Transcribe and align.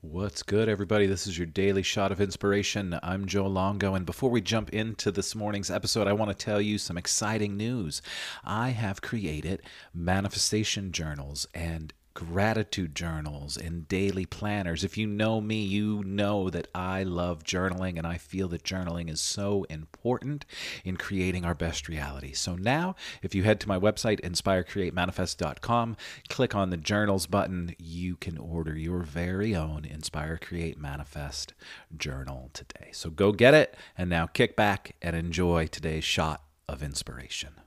What's 0.00 0.44
good, 0.44 0.68
everybody? 0.68 1.06
This 1.06 1.26
is 1.26 1.36
your 1.36 1.48
daily 1.48 1.82
shot 1.82 2.12
of 2.12 2.20
inspiration. 2.20 2.96
I'm 3.02 3.26
Joe 3.26 3.48
Longo, 3.48 3.94
and 3.94 4.06
before 4.06 4.30
we 4.30 4.40
jump 4.40 4.70
into 4.70 5.10
this 5.10 5.34
morning's 5.34 5.72
episode, 5.72 6.06
I 6.06 6.12
want 6.12 6.30
to 6.30 6.36
tell 6.36 6.60
you 6.60 6.78
some 6.78 6.96
exciting 6.96 7.56
news. 7.56 8.00
I 8.44 8.68
have 8.68 9.02
created 9.02 9.60
manifestation 9.92 10.92
journals, 10.92 11.48
and 11.52 11.92
gratitude 12.18 12.96
journals 12.96 13.56
and 13.56 13.86
daily 13.86 14.26
planners. 14.26 14.82
If 14.82 14.98
you 14.98 15.06
know 15.06 15.40
me, 15.40 15.62
you 15.62 16.02
know 16.02 16.50
that 16.50 16.66
I 16.74 17.04
love 17.04 17.44
journaling 17.44 17.96
and 17.96 18.04
I 18.04 18.18
feel 18.18 18.48
that 18.48 18.64
journaling 18.64 19.08
is 19.08 19.20
so 19.20 19.62
important 19.70 20.44
in 20.84 20.96
creating 20.96 21.44
our 21.44 21.54
best 21.54 21.88
reality. 21.88 22.32
So 22.32 22.56
now, 22.56 22.96
if 23.22 23.36
you 23.36 23.44
head 23.44 23.60
to 23.60 23.68
my 23.68 23.78
website, 23.78 24.20
inspirecreatemanifest.com, 24.22 25.96
click 26.28 26.56
on 26.56 26.70
the 26.70 26.76
journals 26.76 27.28
button, 27.28 27.76
you 27.78 28.16
can 28.16 28.36
order 28.36 28.76
your 28.76 29.04
very 29.04 29.54
own 29.54 29.84
Inspire 29.84 30.38
Create 30.38 30.76
Manifest 30.76 31.54
journal 31.96 32.50
today. 32.52 32.88
So 32.90 33.10
go 33.10 33.30
get 33.30 33.54
it 33.54 33.76
and 33.96 34.10
now 34.10 34.26
kick 34.26 34.56
back 34.56 34.96
and 35.00 35.14
enjoy 35.14 35.68
today's 35.68 36.02
shot 36.02 36.42
of 36.68 36.82
inspiration. 36.82 37.60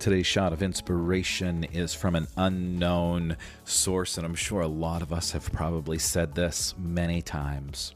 Today's 0.00 0.26
shot 0.26 0.54
of 0.54 0.62
inspiration 0.62 1.64
is 1.64 1.92
from 1.92 2.14
an 2.14 2.26
unknown 2.38 3.36
source, 3.64 4.16
and 4.16 4.24
I'm 4.24 4.34
sure 4.34 4.62
a 4.62 4.66
lot 4.66 5.02
of 5.02 5.12
us 5.12 5.30
have 5.32 5.52
probably 5.52 5.98
said 5.98 6.34
this 6.34 6.74
many 6.78 7.20
times. 7.20 7.94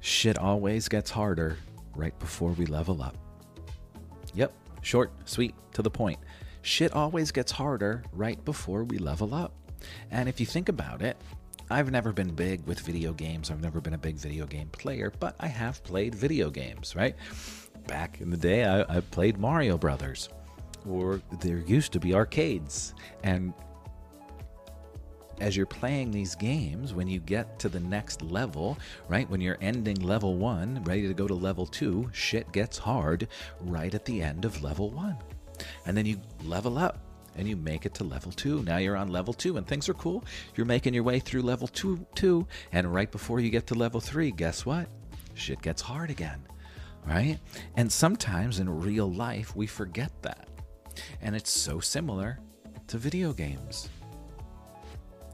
Shit 0.00 0.38
always 0.38 0.88
gets 0.88 1.10
harder 1.10 1.58
right 1.94 2.18
before 2.18 2.52
we 2.52 2.64
level 2.64 3.02
up. 3.02 3.14
Yep, 4.32 4.54
short, 4.80 5.12
sweet, 5.26 5.54
to 5.74 5.82
the 5.82 5.90
point. 5.90 6.18
Shit 6.62 6.94
always 6.94 7.30
gets 7.30 7.52
harder 7.52 8.02
right 8.14 8.42
before 8.46 8.84
we 8.84 8.96
level 8.96 9.34
up. 9.34 9.52
And 10.10 10.30
if 10.30 10.40
you 10.40 10.46
think 10.46 10.70
about 10.70 11.02
it, 11.02 11.18
I've 11.68 11.90
never 11.90 12.10
been 12.10 12.34
big 12.34 12.66
with 12.66 12.80
video 12.80 13.12
games. 13.12 13.50
I've 13.50 13.60
never 13.60 13.82
been 13.82 13.94
a 13.94 13.98
big 13.98 14.16
video 14.16 14.46
game 14.46 14.70
player, 14.70 15.12
but 15.20 15.36
I 15.40 15.48
have 15.48 15.84
played 15.84 16.14
video 16.14 16.48
games, 16.48 16.96
right? 16.96 17.14
Back 17.86 18.20
in 18.20 18.30
the 18.30 18.36
day, 18.36 18.64
I, 18.64 18.96
I 18.96 19.00
played 19.00 19.38
Mario 19.38 19.76
Brothers, 19.76 20.28
or 20.88 21.20
there 21.40 21.58
used 21.58 21.92
to 21.92 22.00
be 22.00 22.14
arcades. 22.14 22.94
And 23.22 23.52
as 25.40 25.56
you're 25.56 25.66
playing 25.66 26.10
these 26.10 26.34
games, 26.34 26.94
when 26.94 27.08
you 27.08 27.18
get 27.20 27.58
to 27.60 27.68
the 27.68 27.80
next 27.80 28.22
level, 28.22 28.78
right, 29.08 29.28
when 29.30 29.40
you're 29.40 29.58
ending 29.60 29.96
level 29.96 30.36
one, 30.36 30.82
ready 30.84 31.06
to 31.08 31.14
go 31.14 31.26
to 31.26 31.34
level 31.34 31.66
two, 31.66 32.08
shit 32.12 32.50
gets 32.52 32.78
hard 32.78 33.28
right 33.62 33.94
at 33.94 34.04
the 34.04 34.22
end 34.22 34.44
of 34.44 34.62
level 34.62 34.90
one. 34.90 35.16
And 35.86 35.96
then 35.96 36.06
you 36.06 36.20
level 36.44 36.78
up 36.78 36.98
and 37.36 37.48
you 37.48 37.56
make 37.56 37.86
it 37.86 37.94
to 37.94 38.04
level 38.04 38.32
two. 38.32 38.62
Now 38.64 38.78
you're 38.78 38.96
on 38.96 39.08
level 39.08 39.32
two 39.32 39.56
and 39.56 39.66
things 39.66 39.88
are 39.88 39.94
cool. 39.94 40.24
You're 40.56 40.66
making 40.66 40.94
your 40.94 41.04
way 41.04 41.20
through 41.20 41.42
level 41.42 41.68
two, 41.68 42.06
two, 42.14 42.46
and 42.72 42.92
right 42.92 43.10
before 43.10 43.40
you 43.40 43.50
get 43.50 43.66
to 43.68 43.74
level 43.74 44.00
three, 44.00 44.30
guess 44.30 44.66
what? 44.66 44.88
Shit 45.34 45.62
gets 45.62 45.80
hard 45.80 46.10
again 46.10 46.42
right? 47.06 47.38
And 47.76 47.90
sometimes 47.90 48.58
in 48.58 48.80
real 48.80 49.10
life, 49.10 49.54
we 49.56 49.66
forget 49.66 50.10
that. 50.22 50.48
And 51.20 51.34
it's 51.34 51.50
so 51.50 51.80
similar 51.80 52.38
to 52.88 52.98
video 52.98 53.32
games. 53.32 53.88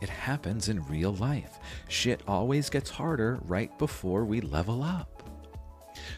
It 0.00 0.08
happens 0.08 0.68
in 0.68 0.84
real 0.86 1.12
life. 1.14 1.58
Shit 1.88 2.22
always 2.26 2.70
gets 2.70 2.90
harder 2.90 3.38
right 3.44 3.76
before 3.78 4.24
we 4.24 4.40
level 4.40 4.82
up. 4.82 5.22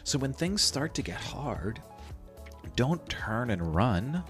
So 0.03 0.17
when 0.17 0.33
things 0.33 0.61
start 0.61 0.93
to 0.95 1.01
get 1.01 1.17
hard, 1.17 1.81
don't 2.75 3.07
turn 3.09 3.49
and 3.49 3.75
run. 3.75 4.23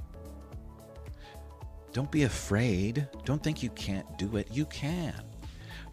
Don't 1.92 2.12
be 2.12 2.24
afraid. 2.24 3.08
Don't 3.26 3.44
think 3.44 3.62
you 3.62 3.70
can't 3.72 4.18
do 4.18 4.38
it. 4.38 4.48
You 4.52 4.66
can. 4.66 5.24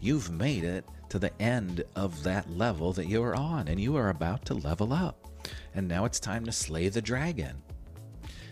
You've 0.01 0.31
made 0.31 0.63
it 0.63 0.83
to 1.09 1.19
the 1.19 1.31
end 1.41 1.83
of 1.95 2.23
that 2.23 2.49
level 2.49 2.91
that 2.93 3.07
you 3.07 3.23
are 3.23 3.35
on, 3.35 3.67
and 3.67 3.79
you 3.79 3.95
are 3.95 4.09
about 4.09 4.43
to 4.45 4.55
level 4.55 4.91
up. 4.91 5.27
And 5.75 5.87
now 5.87 6.05
it's 6.05 6.19
time 6.19 6.43
to 6.45 6.51
slay 6.51 6.89
the 6.89 7.01
dragon. 7.01 7.61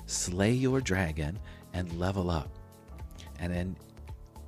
Slay 0.05 0.51
your 0.51 0.79
dragon 0.79 1.39
and 1.73 1.99
level 1.99 2.29
up. 2.29 2.49
And 3.39 3.51
then 3.51 3.75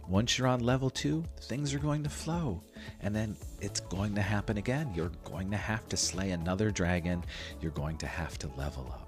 once 0.07 0.37
you're 0.37 0.47
on 0.47 0.59
level 0.59 0.89
two, 0.89 1.23
things 1.41 1.73
are 1.73 1.79
going 1.79 2.03
to 2.03 2.09
flow. 2.09 2.61
And 3.01 3.15
then 3.15 3.35
it's 3.61 3.79
going 3.79 4.13
to 4.15 4.21
happen 4.21 4.57
again. 4.57 4.91
You're 4.93 5.11
going 5.23 5.49
to 5.51 5.57
have 5.57 5.87
to 5.89 5.97
slay 5.97 6.31
another 6.31 6.69
dragon. 6.69 7.23
You're 7.61 7.71
going 7.71 7.97
to 7.97 8.07
have 8.07 8.37
to 8.39 8.47
level 8.57 8.87
up. 8.91 9.07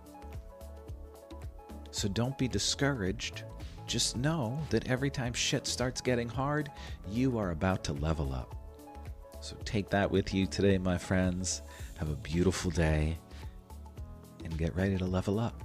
So 1.92 2.08
don't 2.08 2.38
be 2.38 2.48
discouraged. 2.48 3.44
Just 3.86 4.18
know 4.18 4.58
that 4.70 4.88
every 4.88 5.10
time 5.10 5.34
shit 5.34 5.68
starts 5.68 6.02
getting 6.02 6.30
hard, 6.30 6.72
you 7.10 7.38
are 7.38 7.52
about 7.52 7.84
to 7.86 7.94
level 7.94 8.34
up. 8.34 8.56
So 9.42 9.56
take 9.66 9.90
that 9.90 10.10
with 10.10 10.34
you 10.34 10.46
today, 10.46 10.78
my 10.78 10.98
friends. 10.98 11.62
Have 11.98 12.10
a 12.10 12.16
beautiful 12.16 12.72
day 12.72 13.18
and 14.44 14.58
get 14.58 14.76
ready 14.76 14.98
to 14.98 15.06
level 15.06 15.40
up. 15.40 15.62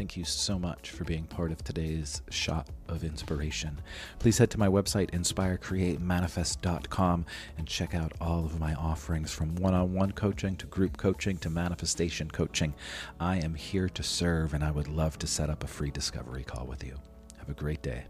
Thank 0.00 0.16
you 0.16 0.24
so 0.24 0.58
much 0.58 0.92
for 0.92 1.04
being 1.04 1.24
part 1.24 1.52
of 1.52 1.62
today's 1.62 2.22
shot 2.30 2.70
of 2.88 3.04
inspiration. 3.04 3.82
Please 4.18 4.38
head 4.38 4.50
to 4.52 4.58
my 4.58 4.66
website, 4.66 5.10
inspirecreatemanifest.com, 5.10 7.26
and 7.58 7.66
check 7.66 7.94
out 7.94 8.14
all 8.18 8.46
of 8.46 8.58
my 8.58 8.72
offerings 8.72 9.30
from 9.30 9.56
one 9.56 9.74
on 9.74 9.92
one 9.92 10.12
coaching 10.12 10.56
to 10.56 10.64
group 10.64 10.96
coaching 10.96 11.36
to 11.36 11.50
manifestation 11.50 12.30
coaching. 12.30 12.72
I 13.20 13.40
am 13.40 13.54
here 13.54 13.90
to 13.90 14.02
serve, 14.02 14.54
and 14.54 14.64
I 14.64 14.70
would 14.70 14.88
love 14.88 15.18
to 15.18 15.26
set 15.26 15.50
up 15.50 15.64
a 15.64 15.66
free 15.66 15.90
discovery 15.90 16.44
call 16.44 16.64
with 16.64 16.82
you. 16.82 16.96
Have 17.38 17.50
a 17.50 17.52
great 17.52 17.82
day. 17.82 18.04